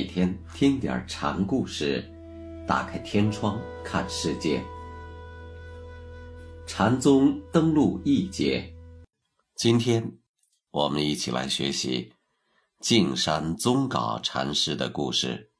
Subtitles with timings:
[0.00, 2.02] 每天听点禅故事，
[2.66, 4.64] 打开天窗看世界。
[6.66, 8.74] 禅宗登陆一节，
[9.56, 10.16] 今天
[10.70, 12.14] 我们一起来学习
[12.78, 15.52] 径山宗稿禅师的故事。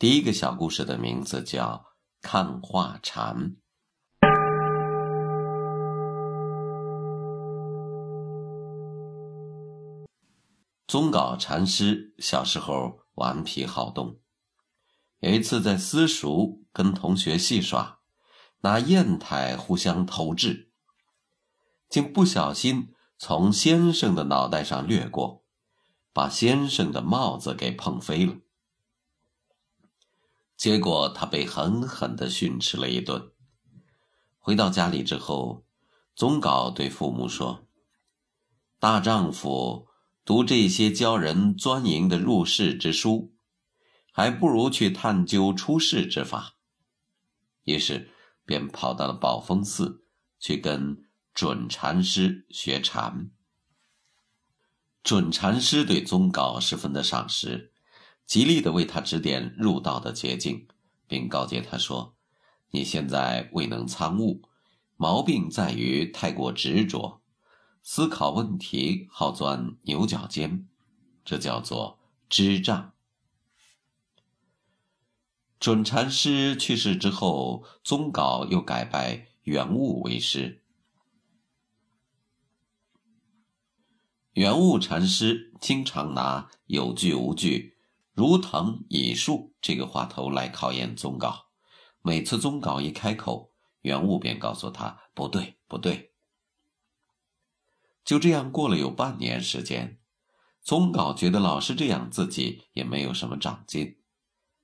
[0.00, 1.84] 第一个小故事的名字叫
[2.28, 3.36] 《看画禅》。
[10.88, 14.18] 宗稿禅师小时候顽皮好动，
[15.20, 17.98] 有一次在私塾跟同学戏耍，
[18.60, 20.70] 拿砚台互相投掷，
[21.90, 25.44] 竟不小心从先生的脑袋上掠过，
[26.12, 28.36] 把先生的帽子给碰飞了。
[30.56, 33.30] 结果他被狠狠地训斥了一顿。
[34.38, 35.64] 回到家里之后，
[36.14, 37.66] 宗杲对父母说
[38.80, 39.88] ：“大丈夫。”
[40.24, 43.34] 读这些教人钻营的入世之书，
[44.12, 46.54] 还不如去探究出世之法。
[47.64, 48.10] 于是，
[48.44, 50.04] 便跑到了宝峰寺
[50.38, 53.30] 去跟准禅师学禅。
[55.02, 57.72] 准禅师对宗稿十分的赏识，
[58.24, 60.68] 极力的为他指点入道的捷径，
[61.08, 62.14] 并告诫他说
[62.70, 64.42] ：“你现在未能参悟，
[64.96, 67.21] 毛病在于太过执着。”
[67.82, 70.68] 思考问题好钻牛角尖，
[71.24, 72.92] 这叫做知障。
[75.58, 80.62] 准禅师去世之后，宗稿又改拜圆悟为师。
[84.34, 87.76] 圆悟禅师经常拿“有据无据，
[88.12, 91.46] 如藤以树”这个话头来考验宗稿。
[92.00, 93.52] 每次宗稿一开口，
[93.82, 96.11] 圆悟便告诉他：“不对，不对。”
[98.04, 99.98] 就这样过了有半年时间，
[100.60, 103.98] 宗稿觉得老是这样，自己也没有什么长进。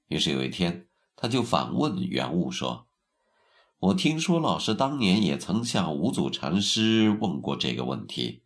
[0.08, 2.88] 于是有一天，他就反问元悟说
[3.78, 8.42] ：“我听说老师当年也曾向五祖禅师问过这个问题，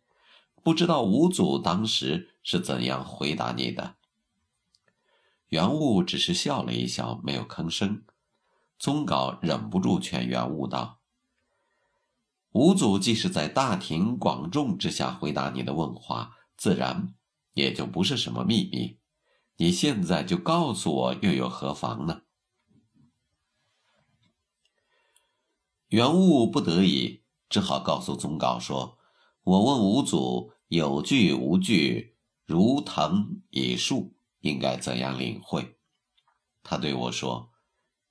[0.61, 3.95] 不知道五祖当时是怎样回答你的？”
[5.49, 8.03] 元悟只是笑了一笑，没有吭声。
[8.79, 10.99] 宗稿忍不住劝元悟道。
[12.53, 17.15] 五祖即使在大庭广众之下回答你的问话，自然
[17.53, 18.99] 也就不是什么秘密。
[19.57, 22.21] 你现在就告诉我，又有何妨呢？
[25.87, 28.99] 元悟不得已，只好告诉宗稿说
[29.41, 32.15] ：“我问五祖，有句无句，
[32.45, 35.79] 如藤以树，应该怎样领会？”
[36.61, 37.51] 他对我说：“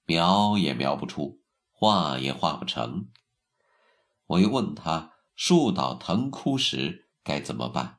[0.04, 3.08] 描也描不出，画也画不成。”
[4.32, 7.98] 我又问他：“树倒藤枯时该怎么办？”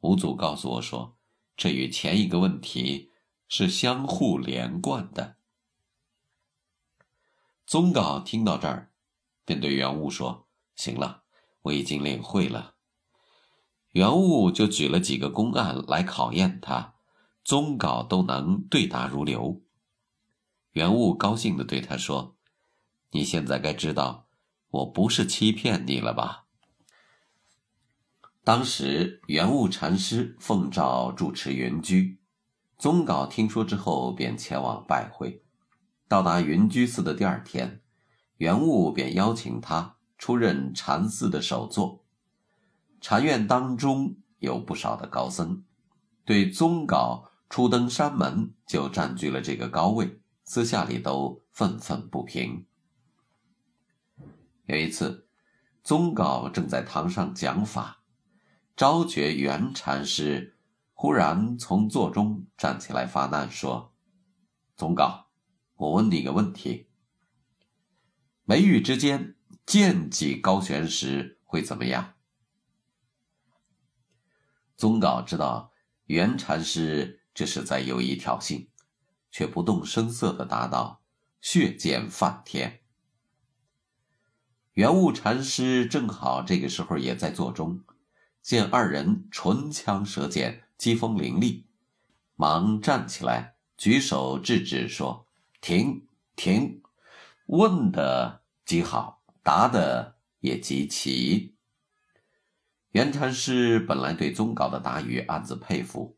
[0.00, 1.16] 五祖告诉我说
[1.56, 3.12] ：“这与前一个问题
[3.48, 5.36] 是相互连贯的。”
[7.64, 8.90] 宗稿听到这儿，
[9.44, 11.22] 便对元悟说：“行了，
[11.62, 12.74] 我已经领会了。”
[13.92, 16.94] 元悟就举了几个公案来考验他，
[17.44, 19.62] 宗稿都能对答如流。
[20.72, 22.36] 元悟高兴地对他说
[23.10, 24.26] ：“你现在该知道。”
[24.70, 26.44] 我不是欺骗你了吧？
[28.44, 32.18] 当时圆悟禅师奉诏主持云居，
[32.78, 35.42] 宗稿听说之后便前往拜会。
[36.06, 37.82] 到达云居寺的第二天，
[38.38, 42.04] 圆悟便邀请他出任禅寺的首座。
[43.00, 45.64] 禅院当中有不少的高僧，
[46.24, 52.66] 对宗稿初登山门就占据了这个高位，私下里都愤愤不平。
[54.68, 55.26] 有一次，
[55.82, 58.02] 宗稿正在堂上讲法，
[58.76, 60.58] 昭觉元禅师
[60.92, 63.94] 忽然从座中站起来发难说
[64.76, 65.30] ：“宗稿，
[65.76, 66.90] 我问你个问题。
[68.44, 72.16] 眉宇之间剑戟高悬时会怎么样？”
[74.76, 75.72] 宗稿知道
[76.04, 78.68] 元禅师这是在有意挑衅，
[79.30, 81.00] 却不动声色地答道
[81.40, 82.82] ：“血溅梵天。”
[84.78, 87.80] 圆悟禅师正好这个时候也在座中，
[88.40, 91.66] 见二人唇枪舌剑，机锋凌厉，
[92.36, 95.26] 忙站起来，举手制止说
[95.60, 96.80] ：“停，停！
[97.46, 101.56] 问的极好，答的也极齐。”
[102.94, 106.16] 圆禅师本来对宗稿的答语暗自佩服，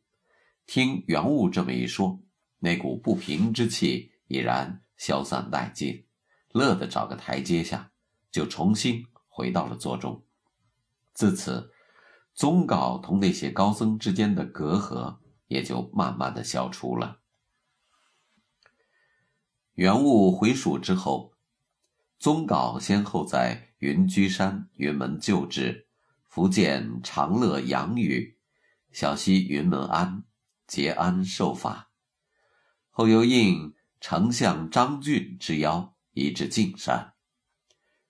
[0.66, 2.20] 听圆悟这么一说，
[2.58, 6.04] 那股不平之气已然消散殆尽，
[6.52, 7.90] 乐得找个台阶下。
[8.30, 10.24] 就重新回到了座中。
[11.12, 11.72] 自此，
[12.32, 15.18] 宗稿同那些高僧之间的隔阂
[15.48, 17.20] 也就慢慢的消除了。
[19.74, 21.32] 元务回蜀之后，
[22.18, 25.88] 宗杲先后在云居山、云门旧址、
[26.26, 28.38] 福建长乐养语、
[28.92, 30.24] 小溪云门庵
[30.66, 31.90] 结庵受法，
[32.90, 37.14] 后又应丞相张俊之邀，移至径山。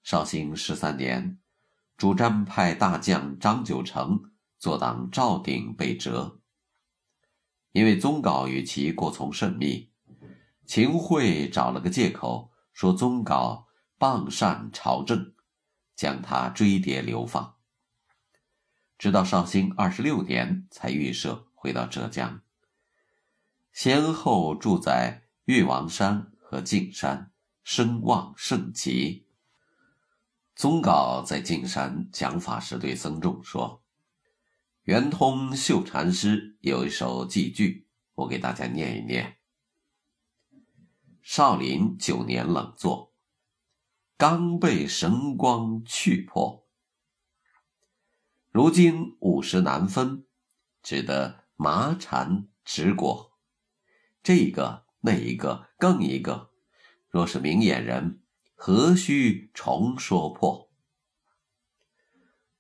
[0.03, 1.39] 绍兴十三年，
[1.97, 6.41] 主战派大将张九成坐党赵鼎被折，
[7.73, 9.91] 因为宗杲与其过从甚密。
[10.67, 13.65] 秦桧找了个借口，说宗杲
[13.99, 15.35] 傍善朝政，
[15.95, 17.57] 将他追牒流放。
[18.97, 22.43] 直到绍兴二十六年，才预设回到浙江，
[23.73, 27.33] 先后住在玉王山和径山，
[27.65, 29.27] 声望甚极。
[30.61, 33.83] 宗杲在径山讲法时，对僧众说
[34.85, 39.39] ：“圆通秀禅师有一首寄句，我给大家念一念。”
[41.25, 43.15] 少林九年冷坐，
[44.19, 46.67] 刚被神光去破。
[48.51, 50.27] 如今五十难分，
[50.83, 53.33] 只得麻缠直果。
[54.23, 56.51] 这一个那一个更一个，
[57.09, 58.21] 若是明眼人，
[58.63, 60.69] 何须重说破？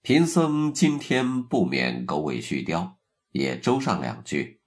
[0.01, 2.95] 贫僧今天不免狗尾续貂，
[3.33, 4.63] 也周上两句。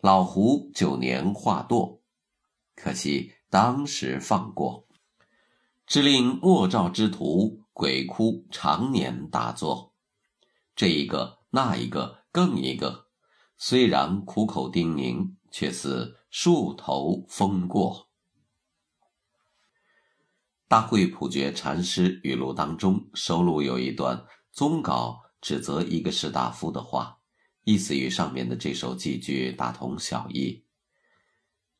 [0.00, 2.00] 老胡九年化堕。
[2.74, 4.88] 可惜当时放过，
[5.86, 9.94] 只令莫照之徒鬼哭常年大作，
[10.74, 13.06] 这一个那一个更一个，
[13.56, 18.09] 虽然苦口叮咛，却似树头风过。
[20.70, 27.18] 大会普觉禅师语录当中收录有一段宗稿指责一个士大夫的话，
[27.64, 30.64] 意思与上面的这首寄句大同小异。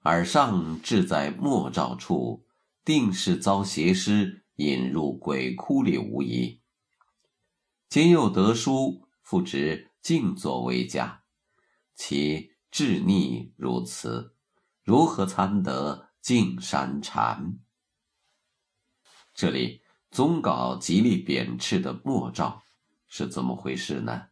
[0.01, 2.45] 尔上志在莫照处，
[2.85, 6.61] 定是遭邪师引入鬼窟里无疑。
[7.89, 11.23] 今又得书，复值静坐为佳，
[11.95, 14.35] 其志逆如此，
[14.83, 17.61] 如何参得净山禅？
[19.41, 22.63] 这里宗稿极力贬斥的莫照
[23.09, 24.25] 是怎么回事呢？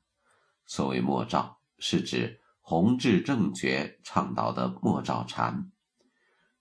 [0.66, 2.42] 所谓莫照，是指。
[2.60, 5.72] 弘治正觉倡导的莫照禅，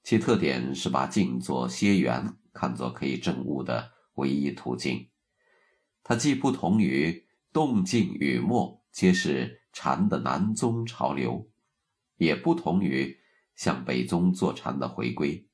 [0.01, 5.09] 其特点是把静坐歇缘看作可以证悟的唯一途径。
[6.01, 11.49] 它既不同于动静与默皆是禅的南宗潮流，
[12.15, 13.19] 也不同于
[13.57, 15.45] 向北宗坐禅的回归。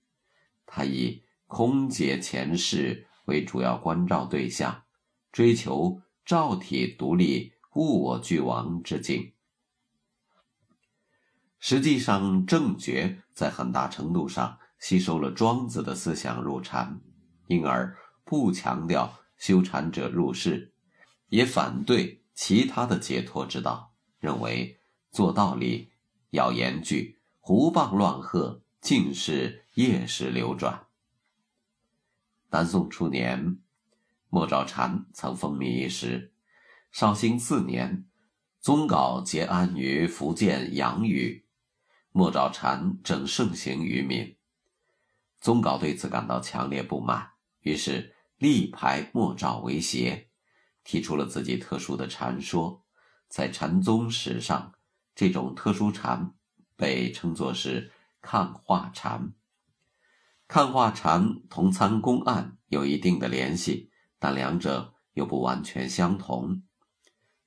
[0.67, 1.23] 它以
[1.53, 4.83] 空解前世为主要关照对象，
[5.31, 9.31] 追求照体独立、物我俱亡之境。
[11.59, 16.99] 实际上，正觉在很大程度上吸收了庄子的思想入禅，
[17.47, 17.95] 因而
[18.25, 20.73] 不强调修禅者入世，
[21.29, 24.79] 也反对其他的解脱之道，认为
[25.11, 25.91] 做道理
[26.31, 30.87] 要严句，胡棒乱喝，尽是夜时流转。
[32.53, 33.57] 南宋初年，
[34.29, 36.31] 莫照禅曾风靡一时。
[36.91, 38.05] 绍兴四年，
[38.59, 41.47] 宗杲结安于福建阳屿。
[42.11, 44.37] 莫照禅正盛行于民，
[45.41, 47.31] 宗杲对此感到强烈不满，
[47.61, 50.29] 于是力排莫照为邪，
[50.83, 52.85] 提出了自己特殊的禅说。
[53.29, 54.75] 在禅宗史上，
[55.15, 56.35] 这种特殊禅
[56.75, 57.91] 被称作是
[58.21, 59.33] 抗化禅。
[60.53, 66.61] 看化禅同参公案有一定的联系，但两者又不完全相同。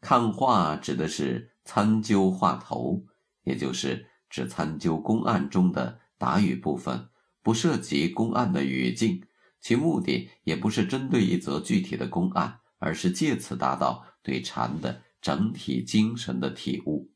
[0.01, 3.05] 看化指的是参究话头，
[3.45, 4.09] 也就是。
[4.29, 7.09] 指参究公案中的答语部分，
[7.43, 9.23] 不涉及公案的语境，
[9.61, 17.13] 其目的也不是针对一则具体的公案，而是借此达到对禅的整体精神的体悟。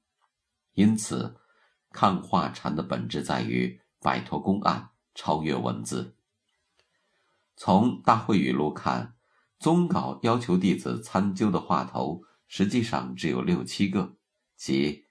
[0.74, 1.34] 因此，
[1.90, 6.16] 看化禅的本质在于摆脱公案，超越文字。
[7.56, 9.14] 从大会语录看，
[9.58, 14.16] 宗稿要求弟子参究的话头，实际上只有六七个，
[14.56, 15.06] 即。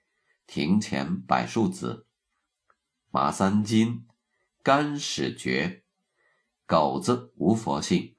[0.52, 2.08] 庭前柏树子，
[3.12, 4.04] 马三金，
[4.64, 5.84] 干始觉，
[6.66, 8.16] 狗子无佛性，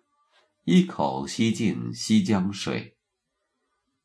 [0.64, 2.96] 一口吸尽西江水，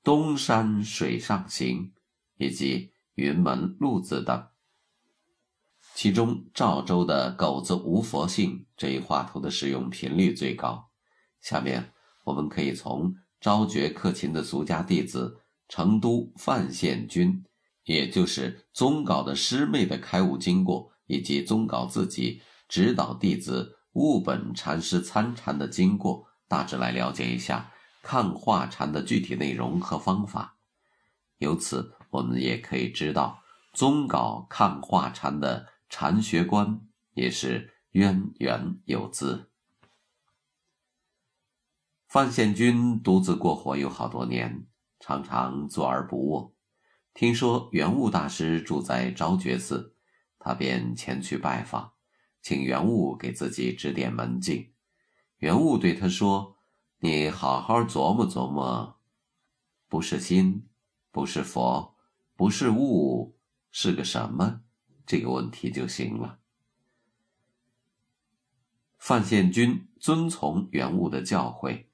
[0.03, 1.93] 东山水上行，
[2.37, 4.49] 以及云门路子等。
[5.97, 10.91] 其中赵州的狗子无佛性这一话图的使用频率最高。
[11.41, 17.43] 下面我们可以从昭觉克勤的俗家弟子成都范宪君。
[17.85, 27.73] 也就是宗稿的师妹的开悟经过，以及宗稿自己指导弟子悟本禅师参禅的经过，大致来了解一下
[28.03, 30.59] 看画禅的具体内容和方法。
[31.39, 33.39] 由此，我们也可以知道
[33.73, 36.81] 宗稿看画禅的禅学观
[37.15, 39.51] 也是渊源有资。
[42.07, 44.67] 范宪君独自过活有好多年，
[45.01, 46.55] 常常坐而不卧。
[47.13, 49.97] 听说圆悟大师住在昭觉寺，
[50.39, 51.95] 他便前去拜访，
[52.43, 54.73] 请圆悟给自己指点门径。
[55.39, 56.59] 圆悟对他说
[57.01, 59.01] ：“你好好琢磨琢磨，
[59.89, 60.69] 不是心，
[61.11, 61.97] 不是佛，
[62.35, 63.39] 不是物，
[63.71, 64.63] 是个什么？
[65.07, 66.41] 这个问题就行了。”
[68.99, 71.87] 范宪君遵从元悟的教诲。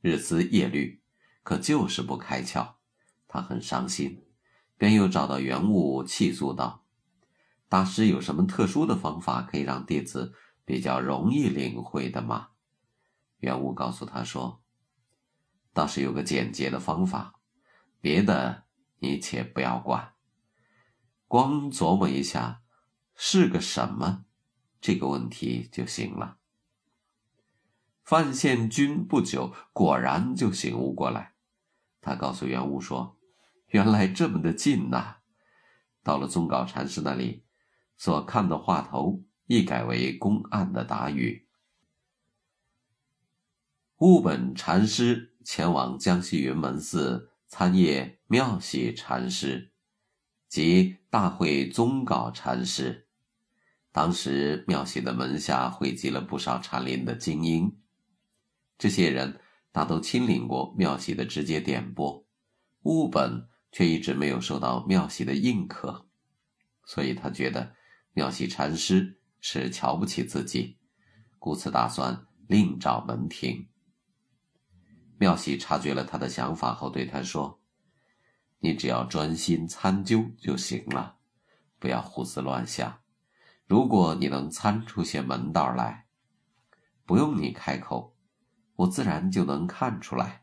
[0.00, 1.02] 日思夜虑，
[1.42, 2.74] 可就是不开窍，
[3.26, 4.24] 他很伤心，
[4.76, 6.84] 便又找到元悟泣诉道
[7.68, 12.50] ：“大师有什么特殊的方法可以让弟子比较容易领会的吗？”
[13.40, 14.62] 元悟告诉他说
[15.72, 17.40] ：“倒是有个简洁的方法，
[18.00, 18.64] 别的
[19.00, 20.13] 你且不要管，
[21.34, 22.62] 光琢磨一下
[23.16, 24.24] 是个什么
[24.80, 26.38] 这个问题就行了。”
[28.04, 31.34] 范宪君不久果然就醒悟过来，
[32.00, 33.18] 他告诉元悟说
[33.70, 35.16] ：“原来这么的近呐！”
[36.04, 37.42] 到了宗杲禅师那里，
[37.96, 41.48] 所看的话头一改为公案的答语。
[43.96, 49.72] 悟本禅师前往江西云门寺参谒妙喜禅师
[50.54, 53.08] 及大会宗稿禅师。
[53.90, 57.76] 当时妙喜的门下汇集了不少禅林的精英。
[58.78, 59.40] 这些人
[59.72, 62.24] 大都亲临过妙喜的直接点拨，
[62.82, 66.06] 悟本却一直没有受到妙喜的认可，
[66.84, 67.74] 所以他觉得
[68.12, 70.78] 妙喜禅师是瞧不起自己，
[71.40, 73.66] 故此打算另找门庭。
[75.18, 77.60] 妙喜察觉了他的想法后，对他说
[78.64, 81.18] ：“你只要专心参究就行了，
[81.78, 83.00] 不要胡思乱想。
[83.66, 86.06] 如果你能参出些门道来，
[87.04, 88.16] 不用你开口。”
[88.76, 90.42] 我自然就能看出来。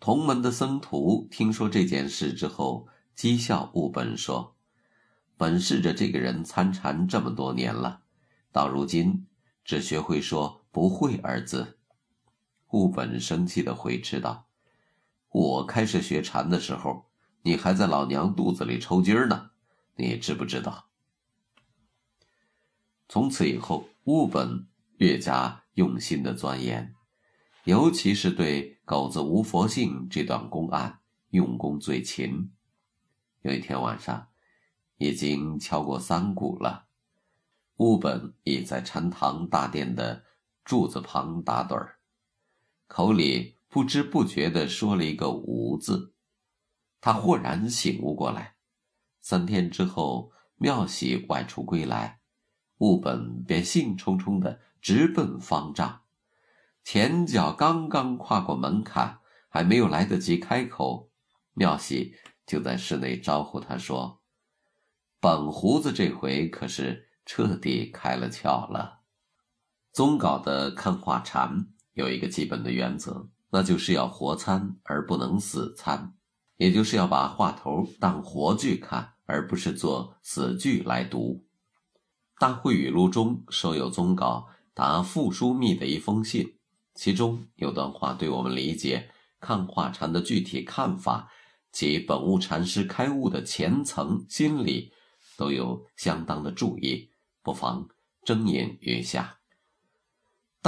[0.00, 4.56] 同门的僧徒听说这件事之后，讥笑悟本说
[5.36, 8.00] ：“本试着这个人参禅这么多年了，
[8.50, 9.26] 到如今
[9.64, 11.78] 只学会说‘不会’二字。”
[12.72, 14.45] 悟本生气的回斥道
[15.30, 17.06] ：“我开始学禅的时候，
[17.42, 19.50] 你还在老娘肚子里抽筋呢，
[19.96, 20.88] 你知不知道？”
[23.08, 24.66] 从此以后，悟本。
[24.98, 26.94] 越加用心的钻研，
[27.64, 31.00] 尤其是对“狗子无佛性”这段公案
[31.32, 32.50] 用功最勤。
[33.42, 34.28] 有一天晚上，
[34.96, 36.86] 已经敲过三鼓了，
[37.76, 40.24] 悟本已在禅堂大殿的
[40.64, 41.98] 柱子旁打盹儿，
[42.86, 46.14] 口里不知不觉地说了一个“无”字。
[46.98, 48.56] 他豁然醒悟过来。
[49.20, 52.20] 三天之后，妙喜外出归来，
[52.78, 54.62] 悟本便兴冲冲的。
[54.80, 56.04] 直奔方丈，
[56.84, 59.18] 前脚刚刚跨过门槛，
[59.50, 61.10] 还没有来得及开口，
[61.52, 62.14] 妙喜
[62.46, 64.22] 就在室内招呼他说
[65.20, 69.02] ：“本胡子这回可是彻底开了窍了。”
[69.92, 76.12] 宗稿的看画禅有一个基本的原则，那就是要活参而不能死参，
[76.58, 81.42] 也就是要把话头当活剧看，而不是做死剧来读。
[82.38, 84.48] 《大会语录》中收有宗稿。
[84.74, 86.58] 答傅书密的一封信，
[86.94, 89.10] 其中有段话对我们理解
[89.40, 91.32] 看画禅的具体看法
[91.72, 94.92] 及本悟禅师开悟的前层心理，
[95.38, 97.08] 都有相当的注意，
[97.42, 97.88] 不妨
[98.22, 99.35] 斟引于下。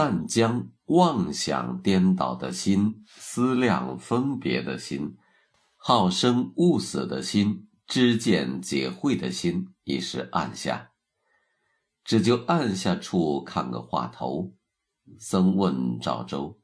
[0.01, 5.17] 但将妄想颠倒的心、思量分别的心、
[5.75, 10.93] 好生恶死的心、知见解慧的心，一时按下。
[12.05, 14.55] 只就按下处看个话头，
[15.19, 16.61] 僧问赵州：“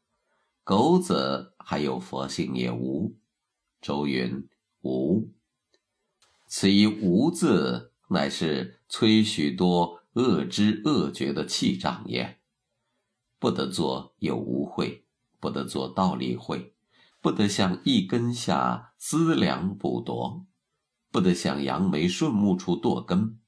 [0.62, 3.16] 狗子还有佛性也无？”
[3.82, 4.48] 周云
[4.82, 5.28] ：“无。”
[6.46, 12.38] 此一“无”字，乃是催许多恶知恶觉的气障也。
[13.44, 15.04] 不得做有无会，
[15.38, 16.72] 不得做道理会，
[17.20, 20.46] 不得向一根下思量补夺，
[21.10, 23.38] 不得向杨梅顺木处堕根。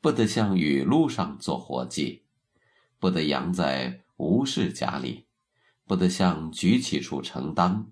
[0.00, 2.22] 不得向雨露上做活计，
[3.00, 5.26] 不得养在无事家里，
[5.84, 7.90] 不得向举起处承担，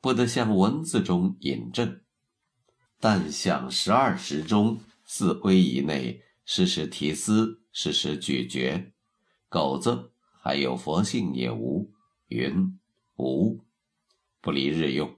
[0.00, 2.00] 不得向文字中引证，
[2.98, 8.94] 但向十二时中四微以内时时提思，时时咀嚼。
[9.50, 10.13] 狗子
[10.44, 11.90] 还有佛性也无，
[12.26, 12.78] 云
[13.16, 13.64] 无，
[14.42, 15.16] 不离日用，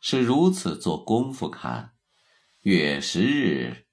[0.00, 1.92] 是如此做功夫看，
[2.62, 3.86] 月十日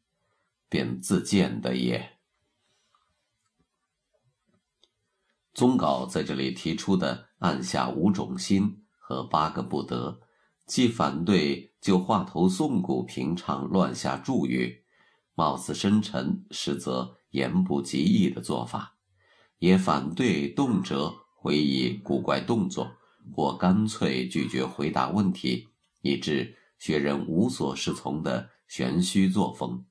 [0.67, 2.17] 便自见的也。
[5.53, 8.83] 宗稿在这里提出的按下五种心。
[8.99, 10.19] 和八个不得，
[10.65, 14.83] 既反对就话头颂古平常乱下注语，
[15.33, 18.96] 貌似深沉，实则言不及义的做法，
[19.59, 22.91] 也反对动辄回忆古怪动作，
[23.33, 25.67] 或干脆拒绝回答问题，
[26.01, 29.85] 以致学人无所适从的玄虚作风。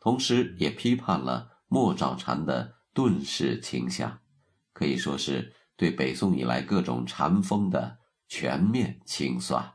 [0.00, 4.20] 同时，也批判了莫兆禅的遁世倾向，
[4.72, 7.98] 可以说是对北宋以来各种禅风的。
[8.32, 9.72] 全面清算。